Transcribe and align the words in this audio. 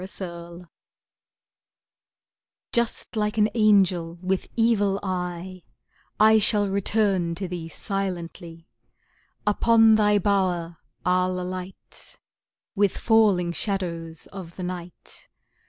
The 0.01 0.57
Ghost 0.61 0.67
Just 2.73 3.15
like 3.15 3.37
an 3.37 3.51
angel 3.53 4.17
with 4.19 4.47
evil 4.57 4.99
eye, 5.03 5.61
I 6.19 6.39
shall 6.39 6.67
return 6.67 7.35
to 7.35 7.47
thee 7.47 7.69
silently, 7.69 8.65
Upon 9.45 9.93
thy 9.93 10.17
bower 10.17 10.77
I'll 11.05 11.39
alight, 11.39 12.17
With 12.73 12.97
falling 12.97 13.51
shadows 13.51 14.25
of 14.33 14.55
the 14.55 14.63
night. 14.63 15.27